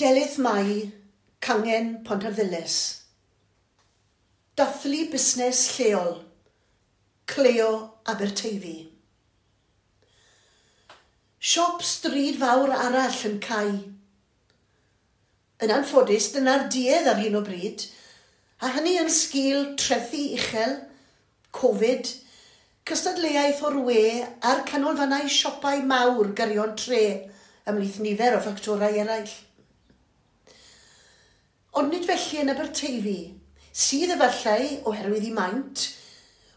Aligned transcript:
Delyth 0.00 0.38
Mai, 0.38 0.90
Cangen 1.42 2.02
Pontarddulys. 2.02 3.02
Dathlu 4.56 5.10
busnes 5.12 5.58
lleol, 5.76 6.22
Cleo 7.26 7.98
Aberteifi. 8.06 8.88
Siop 11.38 11.84
stryd 11.84 12.38
fawr 12.40 12.72
arall 12.78 13.18
yn 13.28 13.36
cael. 13.44 13.76
Yn 15.60 15.74
anffodus, 15.76 16.30
dyna'r 16.32 16.64
diedd 16.72 17.12
ar 17.12 17.20
hyn 17.20 17.36
o 17.36 17.44
bryd, 17.44 17.84
a 18.64 18.72
hynny 18.78 18.96
yn 19.02 19.12
sgil 19.12 19.74
trethu 19.84 20.22
uchel, 20.38 20.78
Covid, 21.60 22.14
cystadleuaeth 22.88 23.60
o'r 23.68 23.78
we 23.84 24.00
a'r 24.24 24.64
canolfannau 24.72 25.28
siopau 25.28 25.84
mawr 25.92 26.32
gyrion 26.40 26.72
tre 26.86 27.04
ymlith 27.68 28.00
nifer 28.00 28.40
o 28.40 28.42
ffactorau 28.48 29.00
eraill. 29.04 29.38
Ond 31.78 31.92
nid 31.92 32.06
felly 32.06 32.40
yn 32.42 32.50
Aberteifi, 32.50 33.18
sydd 33.70 34.10
efallai, 34.16 34.80
oherwydd 34.90 35.28
i 35.28 35.34
maint, 35.34 35.84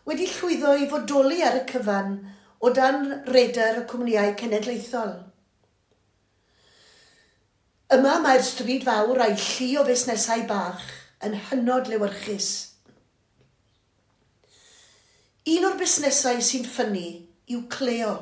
wedi 0.09 0.25
llwyddo 0.25 0.73
i 0.81 0.87
fodoli 0.89 1.43
ar 1.45 1.59
y 1.59 1.61
cyfan 1.69 2.15
o 2.63 2.71
dan 2.73 3.05
redar 3.29 3.83
y 3.83 3.85
cwmnïau 3.91 4.33
cenedlaethol. 4.39 5.13
Yma 7.93 8.17
mae'r 8.23 8.41
stryd 8.47 8.87
fawr 8.87 9.21
a'i 9.27 9.37
llu 9.37 9.69
o 9.77 9.85
busnesau 9.85 10.47
bach 10.49 10.81
yn 11.27 11.37
hynod 11.51 11.93
lewyrchus. 11.93 12.49
Un 15.53 15.69
o'r 15.69 15.77
busnesau 15.77 16.41
sy'n 16.41 16.65
ffynnu 16.65 17.07
yw 17.53 17.65
Cleo, 17.69 18.15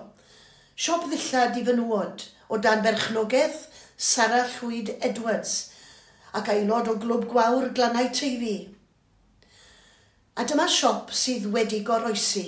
siop 0.76 1.08
ddillad 1.08 1.55
i 1.55 1.64
fynwod 1.70 2.28
o 2.52 2.59
dan 2.59 2.84
berchnogaeth 2.84 3.70
Sarah 3.95 4.50
Llwyd 4.58 4.98
Edwards– 5.00 5.59
ac 6.38 6.49
aelod 6.53 6.90
o 6.91 6.95
glwb 7.03 7.26
gwawr 7.31 7.70
glannau 7.76 8.08
teifi. 8.16 8.58
A 10.39 10.45
dyma 10.47 10.67
siop 10.72 11.11
sydd 11.16 11.50
wedi 11.56 11.81
goroesi. 11.88 12.47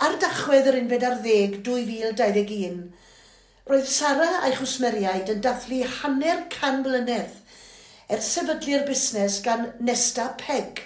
Ar 0.00 0.16
dachwedd 0.22 0.70
yr 0.70 0.78
14 0.88 1.58
2021, 1.66 2.78
roedd 3.68 3.90
Sara 3.94 4.30
a'i 4.38 4.54
chwsmeriaid 4.56 5.32
yn 5.34 5.42
dathlu 5.44 5.82
hanner 5.98 6.46
can 6.54 6.80
blynedd 6.86 7.36
ers 8.10 8.30
sefydlu'r 8.34 8.86
busnes 8.88 9.36
gan 9.44 9.68
Nesta 9.86 10.30
Peg, 10.40 10.80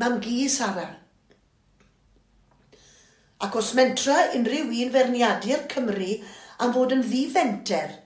mam 0.00 0.16
gi 0.24 0.48
Sara. 0.50 0.88
Ac 3.44 3.60
os 3.60 3.74
mentra 3.76 4.16
unrhyw 4.38 4.72
un 4.86 4.96
ferniadur 4.96 5.68
Cymru 5.70 6.16
am 6.64 6.72
fod 6.72 6.96
yn 6.96 7.04
ddifenter– 7.04 8.00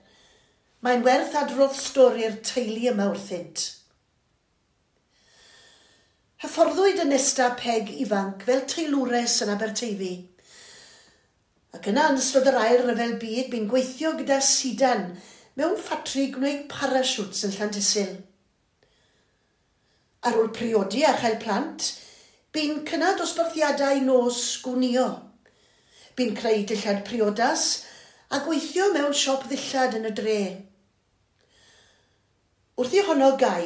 Mae'n 0.81 1.03
werth 1.05 1.35
adrodd 1.37 1.75
stori'r 1.77 2.39
teulu 2.41 2.87
yma 2.89 3.05
wrthynt. 3.11 3.67
Hyfforddwyd 6.41 7.03
yn 7.03 7.11
nesta 7.13 7.51
peg 7.53 7.91
ifanc 8.01 8.41
fel 8.47 8.63
teilwres 8.71 9.35
yn 9.45 9.51
Aberteifi. 9.53 10.15
Ac 11.77 11.85
yna 11.91 12.07
yn 12.09 12.17
ystod 12.17 12.49
yr 12.49 12.57
air 12.63 12.81
ryfel 12.87 13.13
byd, 13.21 13.51
bu'n 13.51 13.67
gweithio 13.69 14.15
gyda 14.17 14.39
sidan 14.41 15.05
mewn 15.61 15.77
ffatri 15.77 16.25
gwneud 16.33 16.65
parasiwts 16.71 17.45
yn 17.45 17.53
Llantysil. 17.59 18.17
Ar 20.25 20.41
ôl 20.41 20.49
priodi 20.57 21.05
a 21.05 21.13
chael 21.21 21.37
plant, 21.45 21.91
bu'n 22.57 22.81
cynnal 22.89 23.21
dosbarthiadau 23.21 24.01
nos 24.07 24.41
gwnio. 24.65 25.07
Bu'n 26.17 26.33
creu 26.41 26.65
dillad 26.65 27.05
priodas 27.05 27.69
a 28.33 28.41
gweithio 28.41 28.89
mewn 28.97 29.13
siop 29.13 29.45
ddillad 29.45 30.01
yn 30.01 30.09
y 30.09 30.15
dre. 30.23 30.41
Wrth 32.81 32.95
i 32.97 33.01
honno 33.05 33.27
gau, 33.37 33.65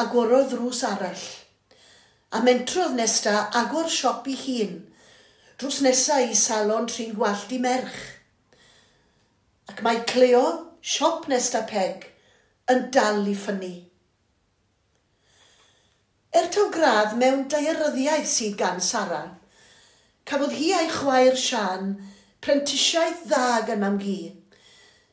agorodd 0.00 0.46
ddrws 0.48 0.78
arall. 0.88 1.24
A 2.32 2.38
mentrodd 2.40 2.94
nesta 2.96 3.34
agor 3.60 3.90
siop 3.92 4.24
i 4.32 4.36
hun, 4.40 4.78
drws 5.60 5.82
nesa 5.84 6.16
i 6.24 6.30
salon 6.42 6.86
trin 6.88 7.12
gwallt 7.18 7.52
i 7.52 7.58
merch. 7.60 7.98
Ac 9.68 9.82
mae 9.84 10.00
Cleo, 10.08 10.40
siop 10.80 11.28
nesta 11.28 11.60
peg, 11.68 12.06
yn 12.72 12.86
dal 12.96 13.20
i 13.28 13.34
ffynnu. 13.42 13.74
Er 16.40 16.48
taw 16.56 16.70
gradd 16.72 17.18
mewn 17.20 17.44
dairyddiaeth 17.52 18.32
sydd 18.32 18.56
gan 18.64 18.80
Sara, 18.88 19.20
cafodd 20.24 20.56
hi 20.56 20.72
a'i 20.78 20.88
chwaer 20.96 21.36
Sian 21.44 21.92
prentisiaeth 22.40 23.28
dda 23.28 23.60
gan 23.68 23.84
mam 23.84 24.00
gi, 24.00 24.18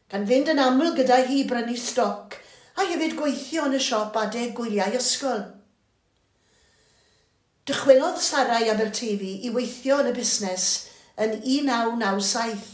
gan 0.08 0.24
fynd 0.32 0.56
yn 0.56 0.66
aml 0.70 0.96
gyda 0.96 1.20
hi 1.28 1.44
brynu 1.52 1.76
stoc 1.84 2.40
a 2.76 2.86
hefyd 2.90 3.16
gweithio 3.20 3.68
yn 3.70 3.78
y 3.78 3.82
siop 3.84 4.18
adeg 4.20 4.56
gwyliau 4.58 4.96
ysgol. 5.00 5.46
Dychwelodd 7.66 8.20
Sara 8.22 8.60
i 8.62 8.70
Abertefi 8.70 9.32
i 9.48 9.52
weithio 9.54 10.02
yn 10.04 10.12
y 10.12 10.16
busnes 10.18 10.66
yn 11.18 11.38
1997, 11.40 12.66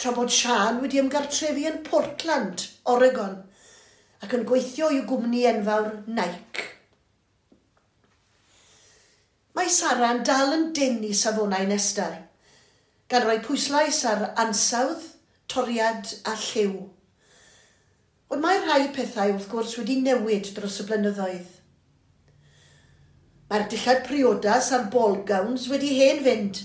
tra 0.00 0.12
bod 0.16 0.30
Sian 0.30 0.78
wedi 0.82 1.00
ymgartrefu 1.00 1.64
yn 1.70 1.80
Portland, 1.86 2.68
Oregon, 2.92 3.40
ac 4.22 4.36
yn 4.36 4.44
gweithio 4.48 4.92
i'w 4.94 5.06
gwmni 5.08 5.42
enfawr 5.50 5.90
Nike. 6.06 6.68
Mae 9.56 9.72
Sara'n 9.74 10.22
dal 10.28 10.54
yn 10.54 10.68
dyn 10.76 11.02
i 11.08 11.10
safonau 11.16 11.66
nestar, 11.68 12.14
gan 13.10 13.26
roi 13.26 13.40
pwyslais 13.42 14.04
ar 14.06 14.28
ansawdd, 14.44 15.02
toriad 15.50 16.14
a 16.30 16.36
lliw. 16.38 16.76
Ond 18.30 18.44
mae 18.44 18.60
rhai 18.62 18.90
pethau 18.94 19.32
wrth 19.34 19.48
gwrs 19.50 19.72
wedi 19.80 19.96
newid 20.04 20.52
dros 20.54 20.76
y 20.82 20.84
blynyddoedd. 20.86 21.54
Mae'r 23.50 23.64
dillad 23.72 24.04
priodas 24.06 24.68
a'r 24.76 24.84
ball 24.92 25.16
gowns 25.26 25.64
wedi 25.72 25.88
hen 25.96 26.20
fynd. 26.22 26.60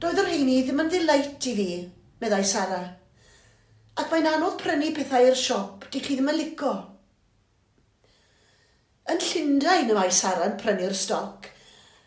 Doedd 0.00 0.22
yr 0.22 0.30
heini 0.32 0.62
ddim 0.64 0.80
yn 0.80 0.88
ddileit 0.92 1.48
i 1.50 1.52
fi, 1.58 1.66
meddai 2.22 2.44
Sara. 2.48 2.80
Ac 4.00 4.08
mae'n 4.08 4.30
anodd 4.30 4.56
prynu 4.62 4.88
pethau 4.96 5.28
i'r 5.28 5.36
siop, 5.36 5.84
di 5.92 6.00
chi 6.00 6.16
ddim 6.16 6.30
yn 6.32 6.38
lico. 6.40 6.72
Yn 9.12 9.20
Llundain 9.20 9.92
y 9.92 9.98
mae 9.98 10.14
Sara 10.16 10.48
yn 10.48 10.56
prynu'r 10.62 10.96
stoc, 10.96 11.50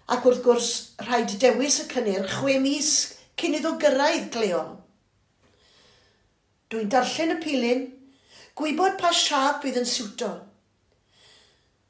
ac 0.09 0.25
wrth 0.25 0.41
gwrs 0.47 0.71
rhaid 1.05 1.37
dewis 1.43 1.77
y 1.83 1.85
cynnir 1.93 2.25
chwe 2.31 2.57
mis 2.63 2.89
cyn 3.37 3.59
iddo 3.59 3.75
gyrraedd 3.83 4.31
gleo. 4.33 4.63
Dwi'n 6.73 6.89
darllen 6.89 7.35
y 7.35 7.39
pilyn 7.45 7.85
gwybod 8.57 8.95
pa 8.97 9.11
siap 9.13 9.61
fydd 9.61 9.77
yn 9.83 9.85
siwto. 9.85 10.31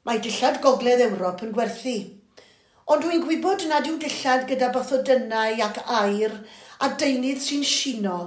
Mae 0.04 0.20
dillad 0.24 0.58
gogledd 0.64 1.00
Ewrop 1.06 1.40
yn 1.46 1.54
gwerthu, 1.56 1.94
ond 2.92 3.04
dwi'n 3.04 3.22
gwybod 3.24 3.64
nad 3.70 3.88
yw 3.88 3.96
dillad 4.02 4.44
gyda 4.50 4.68
bathodynau 4.74 5.62
ac 5.64 5.80
air 6.00 6.34
a 6.84 6.90
deunydd 7.00 7.40
sy'n 7.44 7.64
sino 7.70 8.18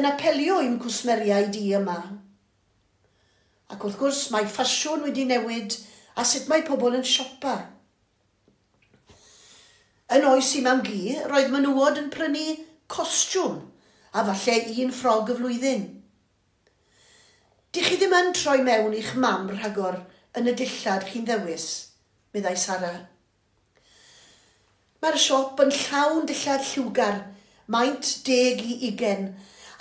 yn 0.00 0.08
apelio 0.08 0.62
i'm 0.64 0.78
cwsmeriau 0.80 1.50
di 1.52 1.66
yma. 1.76 1.98
Ac 3.68 3.84
wrth 3.84 4.00
gwrs 4.00 4.22
mae 4.32 4.48
ffasiwn 4.48 5.04
wedi 5.04 5.26
newid 5.28 5.76
a 6.16 6.24
sut 6.24 6.48
mae 6.48 6.64
pobl 6.64 6.96
yn 6.96 7.04
siopa. 7.04 7.58
Yn 10.16 10.24
oes 10.24 10.54
i 10.56 10.64
mam 10.64 10.80
gi, 10.88 11.18
roedd 11.28 11.52
menywod 11.52 12.00
yn 12.00 12.08
prynu 12.16 12.46
costiwm 12.88 13.60
a 14.16 14.24
falle 14.24 14.58
un 14.86 14.96
ffrog 15.02 15.36
y 15.36 15.40
flwyddyn– 15.42 15.86
Dych 17.76 17.84
chi 17.84 17.96
ddim 18.00 18.14
yn 18.16 18.30
troi 18.32 18.62
mewn 18.64 18.94
i'ch 18.96 19.10
mam 19.22 19.50
rhagor 19.52 19.98
yn 20.40 20.46
y 20.48 20.52
dillad 20.56 21.02
chi'n 21.04 21.26
ddewis, 21.28 21.64
meddai 22.32 22.54
Sara. 22.56 22.92
Mae'r 25.04 25.18
siop 25.20 25.60
yn 25.60 25.74
llawn 25.76 26.24
dillad 26.30 26.64
lliwgar, 26.64 27.18
maint 27.74 28.12
deg 28.28 28.62
i 28.64 28.76
ugen, 28.88 29.26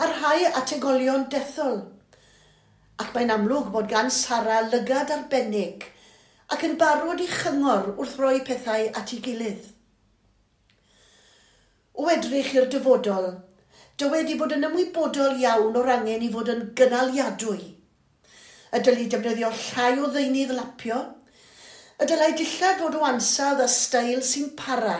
a 0.04 0.10
rhai 0.10 0.50
ategolion 0.50 1.24
dethol. 1.32 1.80
Ac 3.00 3.16
mae'n 3.16 3.32
amlwg 3.38 3.72
bod 3.78 3.88
gan 3.94 4.12
Sara 4.12 4.60
lygad 4.68 5.16
arbennig 5.16 5.88
ac 6.52 6.68
yn 6.68 6.76
barod 6.84 7.24
i 7.24 7.30
chyngor 7.38 7.94
wrth 7.94 8.20
roi 8.20 8.44
pethau 8.52 8.92
at 9.00 9.16
ei 9.16 9.22
gilydd. 9.30 9.72
O 11.96 12.12
edrych 12.12 12.52
i'r 12.60 12.68
dyfodol, 12.76 13.32
dywedi 13.96 14.36
bod 14.44 14.60
yn 14.60 14.68
ymwybodol 14.74 15.40
iawn 15.40 15.82
o'r 15.86 15.96
angen 15.96 16.28
i 16.28 16.32
fod 16.36 16.52
yn 16.58 16.68
gynaliadwy– 16.76 17.60
y 18.76 18.82
dylai 18.84 19.08
defnyddio 19.12 19.50
llai 19.56 19.94
o 20.02 20.10
ddeunydd 20.12 20.54
lapio, 20.58 21.00
y 21.98 22.08
dylai 22.10 22.34
dillad 22.38 22.82
fod 22.82 22.98
o 23.00 23.06
ansawdd 23.08 23.64
a 23.64 23.68
stael 23.72 24.24
sy'n 24.26 24.52
para 24.60 24.98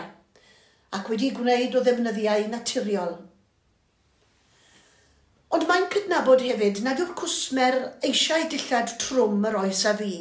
ac 0.96 1.10
wedi 1.12 1.30
gwneud 1.36 1.76
o 1.76 1.82
ddefnyddiau 1.84 2.48
naturiol. 2.52 3.18
Ond 5.52 5.64
mae'n 5.68 5.88
cydnabod 5.92 6.44
hefyd 6.44 6.82
nad 6.84 7.00
yw'r 7.00 7.14
cwsmer 7.16 7.76
eisiau 8.08 8.48
dillad 8.52 8.96
trwm 9.00 9.44
yr 9.50 9.60
oes 9.62 9.84
a 9.88 9.94
fi, 10.00 10.12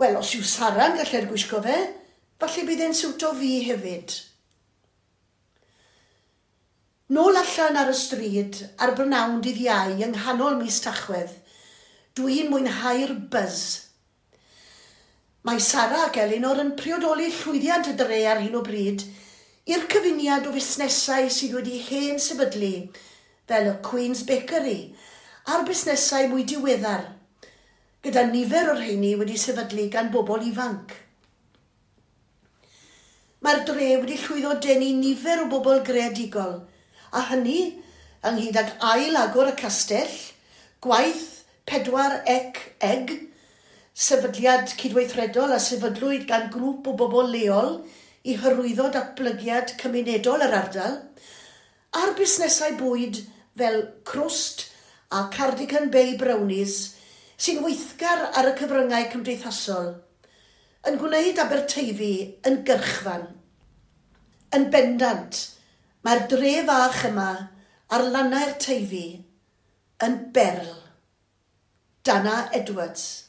wel, 0.00 0.16
os 0.20 0.30
yw 0.38 0.44
Sara'n 0.48 0.96
gallu'r 0.96 1.28
gwisgo 1.30 1.60
fe, 1.64 1.76
falle 2.40 2.62
bydd 2.68 2.84
e'n 2.86 2.96
siwto 2.96 3.34
fi 3.36 3.52
hefyd. 3.68 4.10
Nôl 7.12 7.36
allan 7.38 7.76
ar 7.78 7.92
y 7.92 7.94
stryd 7.94 8.54
ar 8.82 8.96
brynawn 8.96 9.38
dydd 9.44 9.60
iau 9.62 9.92
yng 9.94 10.16
nghanol 10.16 10.56
mis 10.58 10.80
Tachwedd, 10.82 11.32
dwi'n 12.18 12.50
mwynhau'r 12.50 13.12
buzz 13.30 13.85
Mae 15.46 15.60
Sara 15.62 16.00
ac 16.08 16.16
Elinor 16.18 16.58
yn 16.58 16.72
priodoli 16.74 17.28
llwyddiant 17.30 17.86
y 17.92 17.92
dre 17.94 18.16
ar 18.26 18.40
hyn 18.42 18.56
o 18.58 18.64
bryd 18.66 19.04
i'r 19.70 19.84
cyfuniad 19.92 20.48
o 20.50 20.54
fusnesau 20.54 21.28
sydd 21.30 21.52
wedi 21.54 21.76
hen 21.84 22.18
sefydlu, 22.22 22.70
fel 23.46 23.68
y 23.70 23.74
Queen's 23.86 24.24
Bakery, 24.26 24.80
a'r 25.46 25.62
busnesau 25.68 26.26
mwy 26.32 26.42
diweddar, 26.50 27.04
gyda 28.02 28.24
nifer 28.32 28.72
o'r 28.72 28.80
rheini 28.82 29.12
wedi 29.20 29.38
sefydlu 29.38 29.86
gan 29.92 30.10
bobl 30.14 30.42
ifanc. 30.48 30.96
Mae'r 33.46 33.62
dre 33.70 33.92
wedi 34.00 34.18
llwyddo 34.24 34.56
denu 34.66 34.90
nifer 34.98 35.44
o 35.44 35.46
bobl 35.54 35.84
greadigol, 35.86 36.58
a 37.14 37.22
hynny 37.30 37.60
ynghyd 38.26 38.58
ag 38.64 38.74
ail 38.90 39.22
agor 39.22 39.54
y 39.54 39.56
castell, 39.62 40.18
gwaith 40.82 41.26
pedwar 41.70 42.18
ec 42.34 42.62
eg, 42.90 43.14
sefydliad 43.96 44.74
cydweithredol 44.76 45.54
a 45.56 45.58
sefydlwyd 45.62 46.26
gan 46.28 46.50
grŵp 46.52 46.90
o 46.90 46.92
bobl 47.00 47.30
leol 47.32 47.78
i 48.28 48.34
hyrwyddo 48.36 48.90
datblygiad 48.92 49.72
cymunedol 49.80 50.44
yr 50.44 50.56
ardal, 50.58 50.98
a'r 51.96 52.12
busnesau 52.18 52.76
bwyd 52.76 53.22
fel 53.56 53.80
Crwst 54.04 54.66
a 55.16 55.22
Cardigan 55.32 55.88
Bay 55.94 56.12
Brownies 56.20 56.76
sy'n 57.40 57.62
weithgar 57.64 58.26
ar 58.36 58.50
y 58.50 58.54
cyfryngau 58.58 59.08
cymdeithasol, 59.14 59.92
yn 60.88 61.00
gwneud 61.00 61.40
Aberteifi 61.40 62.14
yn 62.48 62.60
gyrchfan. 62.68 63.30
Yn 64.56 64.68
bendant, 64.72 65.40
mae'r 66.04 66.26
dre 66.30 66.58
fach 66.68 67.04
yma 67.08 67.30
ar 67.96 68.10
lannau'r 68.12 68.58
teifi 68.60 69.06
yn 70.04 70.18
berl. 70.36 70.74
Dana 72.04 72.44
Edwards 72.54 73.25